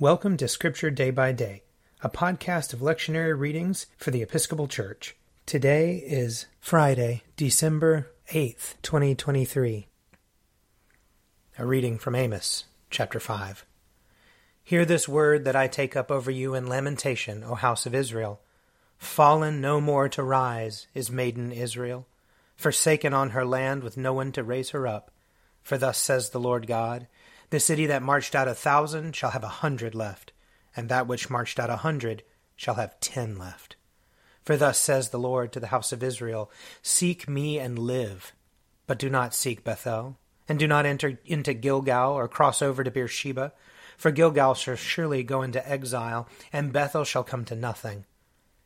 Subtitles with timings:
[0.00, 1.64] Welcome to Scripture Day by Day,
[2.02, 5.16] a podcast of lectionary readings for the Episcopal Church.
[5.44, 9.88] Today is Friday, December 8th, 2023.
[11.58, 13.66] A reading from Amos, chapter 5.
[14.62, 18.40] Hear this word that I take up over you in lamentation, O house of Israel.
[18.98, 22.06] Fallen no more to rise is maiden Israel,
[22.54, 25.10] forsaken on her land with no one to raise her up.
[25.60, 27.08] For thus says the Lord God,
[27.50, 30.32] the city that marched out a thousand shall have a hundred left,
[30.76, 32.22] and that which marched out a hundred
[32.56, 33.76] shall have ten left.
[34.44, 36.50] For thus says the Lord to the house of Israel
[36.82, 38.32] Seek me and live,
[38.86, 40.18] but do not seek Bethel,
[40.48, 43.52] and do not enter into Gilgal or cross over to Beersheba,
[43.96, 48.04] for Gilgal shall surely go into exile, and Bethel shall come to nothing.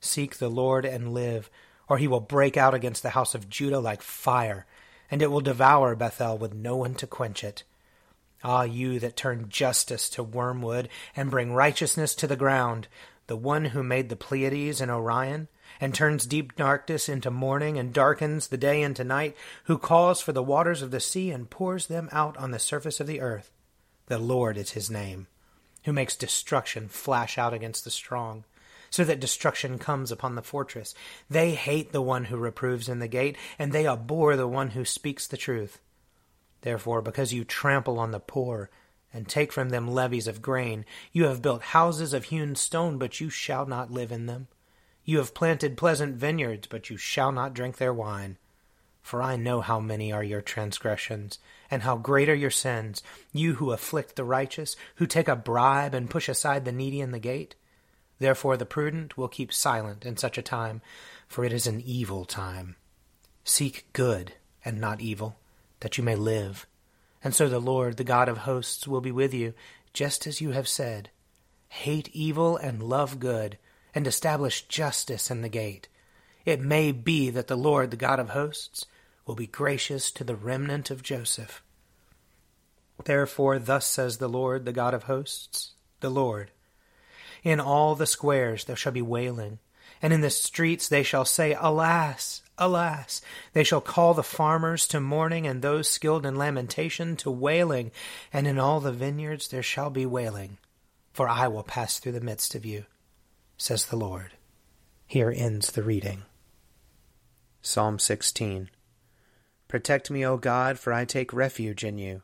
[0.00, 1.50] Seek the Lord and live,
[1.88, 4.66] or he will break out against the house of Judah like fire,
[5.10, 7.64] and it will devour Bethel with no one to quench it.
[8.48, 12.86] Ah, you that turn justice to wormwood and bring righteousness to the ground,
[13.26, 15.48] the one who made the Pleiades and Orion,
[15.80, 20.30] and turns deep darkness into morning and darkens the day into night, who calls for
[20.30, 23.50] the waters of the sea and pours them out on the surface of the earth.
[24.06, 25.26] The Lord is his name,
[25.84, 28.44] who makes destruction flash out against the strong,
[28.90, 30.94] so that destruction comes upon the fortress.
[31.28, 34.84] They hate the one who reproves in the gate, and they abhor the one who
[34.84, 35.80] speaks the truth.
[36.62, 38.70] Therefore, because you trample on the poor,
[39.12, 43.20] and take from them levies of grain, you have built houses of hewn stone, but
[43.20, 44.48] you shall not live in them.
[45.04, 48.38] You have planted pleasant vineyards, but you shall not drink their wine.
[49.00, 51.38] For I know how many are your transgressions,
[51.70, 55.94] and how great are your sins, you who afflict the righteous, who take a bribe
[55.94, 57.54] and push aside the needy in the gate.
[58.18, 60.82] Therefore the prudent will keep silent in such a time,
[61.28, 62.76] for it is an evil time.
[63.44, 64.32] Seek good
[64.64, 65.36] and not evil
[65.80, 66.66] that you may live.
[67.22, 69.54] And so the Lord, the God of hosts, will be with you,
[69.92, 71.10] just as you have said.
[71.68, 73.58] Hate evil and love good,
[73.94, 75.88] and establish justice in the gate.
[76.44, 78.86] It may be that the Lord, the God of hosts,
[79.26, 81.62] will be gracious to the remnant of Joseph.
[83.04, 86.50] Therefore, thus says the Lord, the God of hosts, the Lord
[87.42, 89.58] In all the squares there shall be wailing,
[90.00, 92.42] and in the streets they shall say, Alas!
[92.58, 93.20] Alas!
[93.52, 97.90] They shall call the farmers to mourning, and those skilled in lamentation to wailing,
[98.32, 100.58] and in all the vineyards there shall be wailing.
[101.12, 102.86] For I will pass through the midst of you,
[103.58, 104.32] says the Lord.
[105.06, 106.22] Here ends the reading.
[107.60, 108.70] Psalm 16
[109.68, 112.22] Protect me, O God, for I take refuge in you.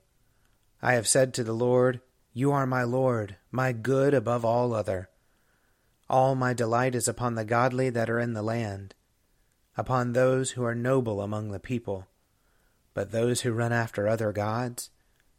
[0.80, 2.00] I have said to the Lord,
[2.32, 5.08] You are my Lord, my good above all other.
[6.08, 8.94] All my delight is upon the godly that are in the land
[9.76, 12.06] upon those who are noble among the people.
[12.94, 14.90] But those who run after other gods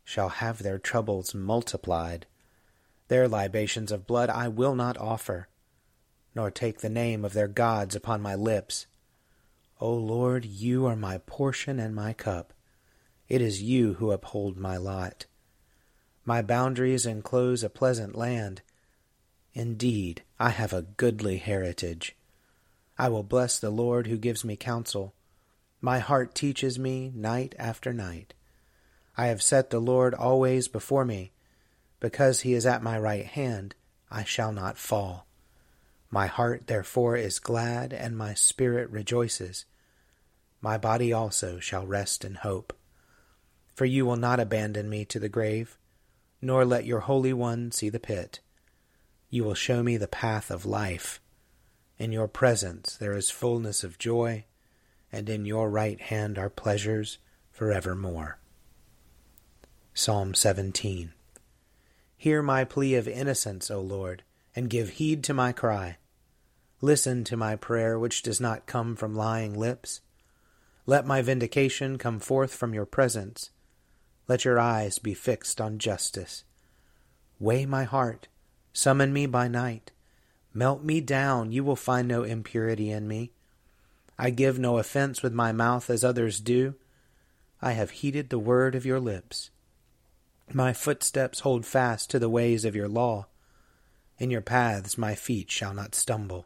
[0.03, 2.25] shall have their troubles multiplied.
[3.07, 5.47] Their libations of blood I will not offer,
[6.33, 8.87] nor take the name of their gods upon my lips.
[9.79, 12.53] O Lord, you are my portion and my cup.
[13.27, 15.25] It is you who uphold my lot.
[16.25, 18.61] My boundaries enclose a pleasant land.
[19.53, 22.15] Indeed, I have a goodly heritage.
[22.97, 25.13] I will bless the Lord who gives me counsel.
[25.81, 28.33] My heart teaches me night after night.
[29.17, 31.31] I have set the Lord always before me.
[31.99, 33.75] Because he is at my right hand,
[34.11, 35.25] I shall not fall.
[36.09, 39.65] My heart therefore is glad, and my spirit rejoices.
[40.61, 42.73] My body also shall rest in hope.
[43.73, 45.77] For you will not abandon me to the grave,
[46.41, 48.41] nor let your Holy One see the pit.
[49.29, 51.19] You will show me the path of life.
[52.03, 54.43] In your presence there is fullness of joy,
[55.09, 57.17] and in your right hand are pleasures
[57.49, 58.39] forevermore.
[59.93, 61.13] Psalm 17
[62.17, 65.95] Hear my plea of innocence, O Lord, and give heed to my cry.
[66.81, 70.01] Listen to my prayer which does not come from lying lips.
[70.85, 73.49] Let my vindication come forth from your presence.
[74.27, 76.43] Let your eyes be fixed on justice.
[77.39, 78.27] Weigh my heart,
[78.73, 79.93] summon me by night
[80.53, 83.31] Melt me down, you will find no impurity in me.
[84.19, 86.75] I give no offense with my mouth as others do.
[87.61, 89.49] I have heeded the word of your lips.
[90.53, 93.27] My footsteps hold fast to the ways of your law.
[94.19, 96.45] In your paths my feet shall not stumble.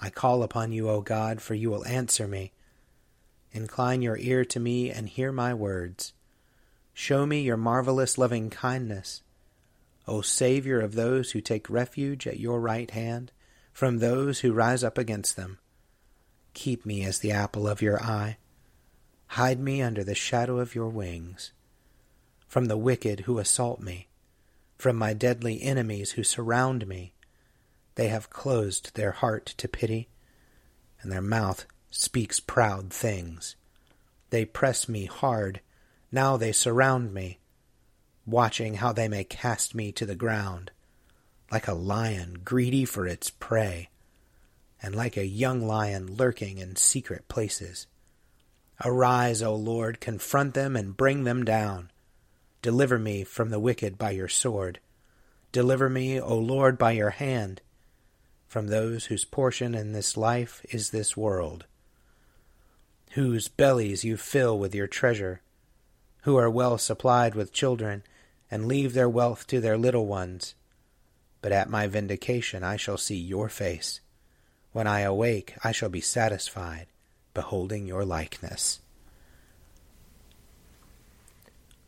[0.00, 2.52] I call upon you, O God, for you will answer me.
[3.52, 6.12] Incline your ear to me and hear my words.
[6.92, 9.22] Show me your marvelous loving kindness
[10.08, 13.30] O Saviour of those who take refuge at your right hand,
[13.72, 15.58] from those who rise up against them.
[16.54, 18.38] Keep me as the apple of your eye.
[19.28, 21.52] Hide me under the shadow of your wings.
[22.48, 24.08] From the wicked who assault me,
[24.78, 27.12] from my deadly enemies who surround me.
[27.96, 30.08] They have closed their heart to pity,
[31.02, 33.56] and their mouth speaks proud things.
[34.30, 35.60] They press me hard,
[36.10, 37.40] now they surround me,
[38.30, 40.70] watching how they may cast me to the ground,
[41.50, 43.88] like a lion greedy for its prey,
[44.82, 47.86] and like a young lion lurking in secret places.
[48.84, 51.90] Arise, O Lord, confront them and bring them down.
[52.62, 54.78] Deliver me from the wicked by your sword.
[55.50, 57.60] Deliver me, O Lord, by your hand,
[58.46, 61.66] from those whose portion in this life is this world,
[63.12, 65.40] whose bellies you fill with your treasure,
[66.22, 68.02] who are well supplied with children,
[68.50, 70.54] and leave their wealth to their little ones.
[71.42, 74.00] But at my vindication I shall see your face.
[74.72, 76.86] When I awake, I shall be satisfied,
[77.34, 78.80] beholding your likeness.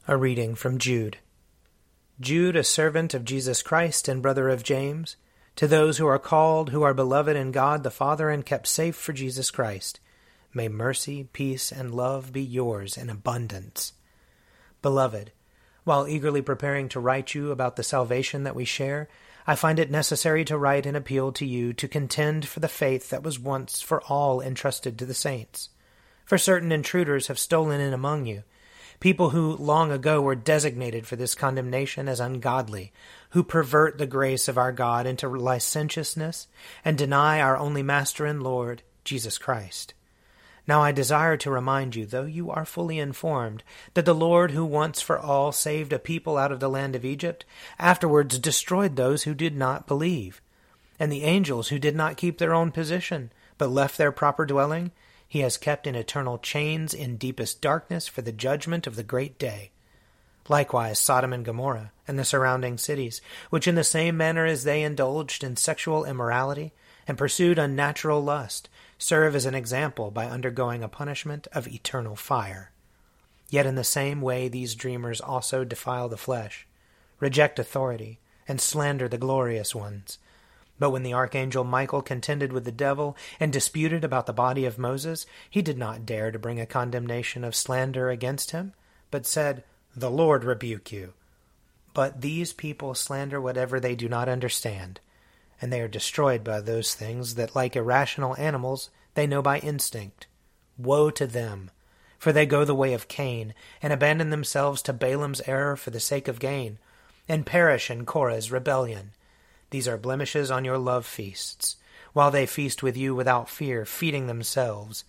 [0.08, 1.18] A reading from Jude.
[2.20, 5.16] Jude, a servant of Jesus Christ and brother of James,
[5.56, 8.96] to those who are called, who are beloved in God the Father and kept safe
[8.96, 10.00] for Jesus Christ,
[10.52, 13.92] may mercy, peace, and love be yours in abundance.
[14.82, 15.32] Beloved,
[15.90, 19.08] while eagerly preparing to write you about the salvation that we share,
[19.44, 23.10] I find it necessary to write an appeal to you to contend for the faith
[23.10, 25.70] that was once for all entrusted to the saints.
[26.24, 28.44] For certain intruders have stolen in among you
[29.00, 32.92] people who long ago were designated for this condemnation as ungodly,
[33.30, 36.46] who pervert the grace of our God into licentiousness
[36.84, 39.94] and deny our only Master and Lord, Jesus Christ.
[40.70, 43.64] Now I desire to remind you, though you are fully informed,
[43.94, 47.04] that the Lord who once for all saved a people out of the land of
[47.04, 47.44] Egypt,
[47.76, 50.40] afterwards destroyed those who did not believe.
[51.00, 54.92] And the angels who did not keep their own position, but left their proper dwelling,
[55.26, 59.40] he has kept in eternal chains in deepest darkness for the judgment of the great
[59.40, 59.72] day.
[60.48, 63.20] Likewise, Sodom and Gomorrah and the surrounding cities,
[63.50, 66.72] which in the same manner as they indulged in sexual immorality
[67.08, 68.68] and pursued unnatural lust,
[69.00, 72.70] serve as an example by undergoing a punishment of eternal fire.
[73.48, 76.68] Yet in the same way these dreamers also defile the flesh,
[77.18, 80.18] reject authority, and slander the glorious ones
[80.80, 84.78] but when the archangel Michael contended with the devil and disputed about the body of
[84.78, 88.72] Moses, he did not dare to bring a condemnation of slander against him,
[89.10, 89.62] but said,
[89.94, 91.12] The Lord rebuke you.
[91.92, 95.00] But these people slander whatever they do not understand,
[95.60, 100.26] and they are destroyed by those things that, like irrational animals, they know by instinct.
[100.78, 101.70] Woe to them!
[102.18, 106.00] For they go the way of Cain, and abandon themselves to Balaam's error for the
[106.00, 106.78] sake of gain,
[107.28, 109.12] and perish in Korah's rebellion.
[109.70, 111.76] These are blemishes on your love feasts,
[112.12, 115.04] while they feast with you without fear, feeding themselves.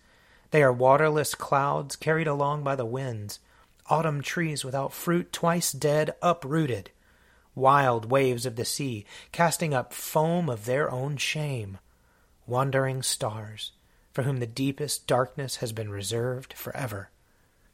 [0.51, 3.39] They are waterless clouds carried along by the winds,
[3.87, 6.91] autumn trees without fruit, twice dead, uprooted,
[7.55, 11.77] wild waves of the sea, casting up foam of their own shame,
[12.47, 13.71] wandering stars,
[14.13, 17.09] for whom the deepest darkness has been reserved forever.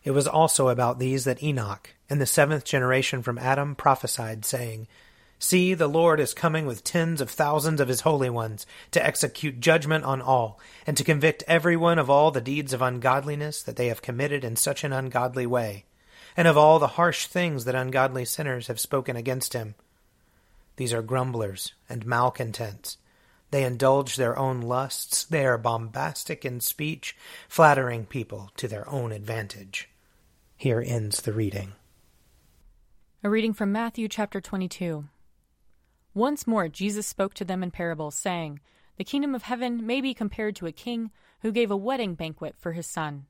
[0.03, 4.88] It was also about these that Enoch, in the seventh generation from Adam, prophesied, saying,
[5.39, 9.59] See, the Lord is coming with tens of thousands of his holy ones to execute
[9.59, 13.88] judgment on all, and to convict everyone of all the deeds of ungodliness that they
[13.88, 15.85] have committed in such an ungodly way,
[16.38, 19.74] and of all the harsh things that ungodly sinners have spoken against him.
[20.75, 22.98] These are grumblers and malcontents.
[23.50, 25.24] They indulge their own lusts.
[25.24, 27.17] They are bombastic in speech,
[27.50, 29.89] flattering people to their own advantage.
[30.56, 31.74] Here ends the reading.
[33.24, 35.06] A reading from Matthew chapter 22.
[36.13, 38.60] Once more Jesus spoke to them in parables, saying,
[38.98, 41.10] The kingdom of heaven may be compared to a king
[41.41, 43.25] who gave a wedding banquet for his son.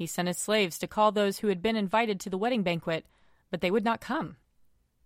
[0.00, 3.04] He sent his slaves to call those who had been invited to the wedding banquet,
[3.50, 4.36] but they would not come.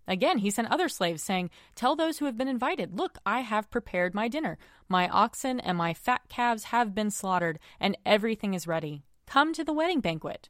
[0.06, 3.72] Again, he sent other slaves, saying, Tell those who have been invited, Look, I have
[3.72, 4.56] prepared my dinner.
[4.88, 9.02] My oxen and my fat calves have been slaughtered, and everything is ready.
[9.26, 10.48] Come to the wedding banquet.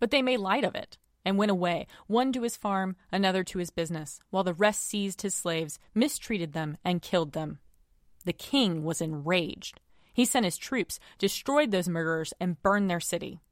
[0.00, 3.58] But they made light of it and went away, one to his farm, another to
[3.58, 7.58] his business, while the rest seized his slaves, mistreated them, and killed them.
[8.24, 9.80] The king was enraged.
[10.14, 13.42] He sent his troops, destroyed those murderers, and burned their city.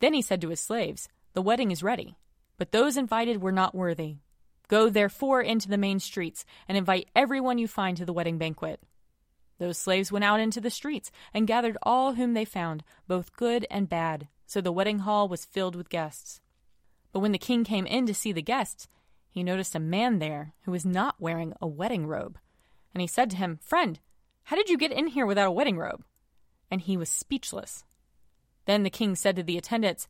[0.00, 2.16] Then he said to his slaves, The wedding is ready,
[2.58, 4.16] but those invited were not worthy.
[4.68, 8.80] Go therefore into the main streets, and invite everyone you find to the wedding banquet.
[9.58, 13.66] Those slaves went out into the streets, and gathered all whom they found, both good
[13.70, 16.40] and bad, so the wedding hall was filled with guests.
[17.12, 18.88] But when the king came in to see the guests,
[19.30, 22.38] he noticed a man there who was not wearing a wedding robe.
[22.94, 23.98] And he said to him, Friend,
[24.44, 26.04] how did you get in here without a wedding robe?
[26.70, 27.84] And he was speechless.
[28.66, 30.08] Then the king said to the attendants,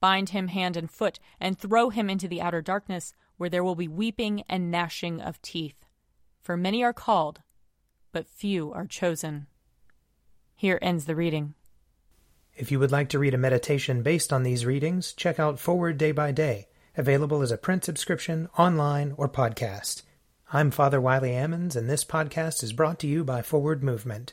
[0.00, 3.12] Bind him hand and foot, and throw him into the outer darkness.
[3.36, 5.86] where there will be weeping and gnashing of teeth.
[6.42, 7.40] For many are called,
[8.10, 9.46] but few are chosen.
[10.56, 11.54] Here ends the reading.
[12.56, 15.96] If you would like to read a meditation based on these readings, check out Forward
[15.98, 20.02] Day by Day, available as a print subscription, online, or podcast.
[20.52, 24.32] I'm Father Wiley Ammons, and this podcast is brought to you by Forward Movement.